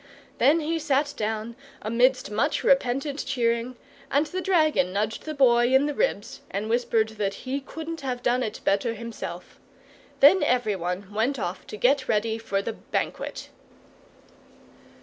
Then 0.39 0.61
he 0.61 0.79
sat 0.79 1.13
down, 1.15 1.55
amidst 1.83 2.31
much 2.31 2.63
repentant 2.63 3.23
cheering, 3.23 3.75
and 4.09 4.25
the 4.25 4.41
dragon 4.41 4.91
nudged 4.91 5.25
the 5.25 5.35
Boy 5.35 5.75
in 5.75 5.85
the 5.85 5.93
ribs 5.93 6.41
and 6.49 6.67
whispered 6.71 7.09
that 7.19 7.35
he 7.45 7.59
couldn't 7.61 8.01
have 8.01 8.23
done 8.23 8.41
it 8.41 8.61
better 8.63 8.95
himself. 8.95 9.59
Then 10.19 10.41
every 10.41 10.75
one 10.75 11.13
went 11.13 11.37
off 11.37 11.67
to 11.67 11.77
get 11.77 12.07
ready 12.07 12.39
for 12.39 12.63
the 12.63 12.73
banquet. 12.73 13.49